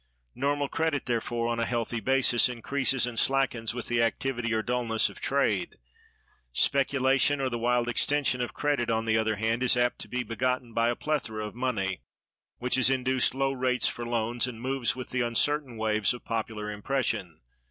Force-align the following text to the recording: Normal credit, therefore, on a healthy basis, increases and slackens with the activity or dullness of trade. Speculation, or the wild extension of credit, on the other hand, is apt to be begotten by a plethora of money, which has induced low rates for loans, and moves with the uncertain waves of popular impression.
Normal 0.33 0.67
credit, 0.67 1.05
therefore, 1.05 1.47
on 1.47 1.59
a 1.59 1.65
healthy 1.67 1.99
basis, 1.99 2.49
increases 2.49 3.05
and 3.05 3.19
slackens 3.19 3.75
with 3.75 3.87
the 3.87 4.01
activity 4.01 4.51
or 4.51 4.63
dullness 4.63 5.09
of 5.11 5.19
trade. 5.19 5.77
Speculation, 6.53 7.39
or 7.39 7.51
the 7.51 7.59
wild 7.59 7.87
extension 7.87 8.41
of 8.41 8.51
credit, 8.51 8.89
on 8.89 9.05
the 9.05 9.15
other 9.15 9.35
hand, 9.35 9.61
is 9.61 9.77
apt 9.77 9.99
to 9.99 10.07
be 10.07 10.23
begotten 10.23 10.73
by 10.73 10.89
a 10.89 10.95
plethora 10.95 11.45
of 11.45 11.53
money, 11.53 12.01
which 12.57 12.77
has 12.77 12.89
induced 12.89 13.35
low 13.35 13.51
rates 13.51 13.87
for 13.89 14.03
loans, 14.03 14.47
and 14.47 14.59
moves 14.59 14.95
with 14.95 15.11
the 15.11 15.21
uncertain 15.21 15.77
waves 15.77 16.15
of 16.15 16.25
popular 16.25 16.71
impression. 16.71 17.39